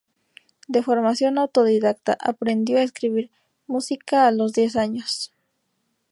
[0.67, 3.29] De formación autodidacta, aprendió a escribir
[3.67, 5.31] música a los diez años.